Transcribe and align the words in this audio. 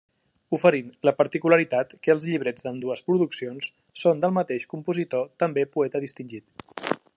Oferint 0.57 0.87
la 1.07 1.11
particularitat 1.19 1.93
que 2.07 2.13
els 2.13 2.25
llibrets 2.29 2.65
d'ambdues 2.67 3.05
produccions 3.11 3.69
són 4.05 4.25
del 4.25 4.35
mateix 4.41 4.67
compositor 4.75 5.31
també 5.45 5.69
poeta 5.77 6.05
distingit. 6.07 7.01